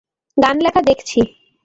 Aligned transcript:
গান 0.37 0.55
লেখা 0.65 0.81
দেখছি। 0.81 1.19